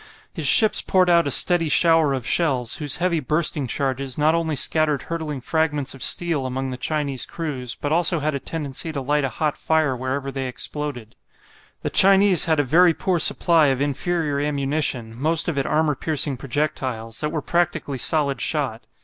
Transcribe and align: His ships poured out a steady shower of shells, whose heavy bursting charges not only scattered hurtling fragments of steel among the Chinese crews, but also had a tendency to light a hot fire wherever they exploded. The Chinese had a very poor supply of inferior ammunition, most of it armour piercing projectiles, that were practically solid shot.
His 0.33 0.47
ships 0.47 0.81
poured 0.81 1.11
out 1.11 1.27
a 1.27 1.29
steady 1.29 1.69
shower 1.69 2.15
of 2.15 2.25
shells, 2.25 2.77
whose 2.77 2.97
heavy 2.97 3.19
bursting 3.19 3.67
charges 3.67 4.17
not 4.17 4.33
only 4.33 4.55
scattered 4.55 5.03
hurtling 5.03 5.41
fragments 5.41 5.93
of 5.93 6.01
steel 6.01 6.47
among 6.47 6.71
the 6.71 6.75
Chinese 6.77 7.23
crews, 7.23 7.75
but 7.75 7.91
also 7.91 8.19
had 8.19 8.33
a 8.33 8.39
tendency 8.39 8.91
to 8.93 8.99
light 8.99 9.23
a 9.23 9.29
hot 9.29 9.55
fire 9.55 9.95
wherever 9.95 10.31
they 10.31 10.47
exploded. 10.47 11.15
The 11.83 11.91
Chinese 11.91 12.45
had 12.45 12.59
a 12.59 12.63
very 12.63 12.95
poor 12.95 13.19
supply 13.19 13.67
of 13.67 13.79
inferior 13.79 14.39
ammunition, 14.39 15.13
most 15.15 15.47
of 15.47 15.55
it 15.55 15.67
armour 15.67 15.93
piercing 15.93 16.35
projectiles, 16.35 17.21
that 17.21 17.29
were 17.29 17.43
practically 17.43 17.99
solid 17.99 18.41
shot. 18.41 18.87